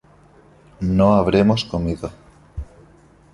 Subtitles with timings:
[0.81, 2.11] No habremos comido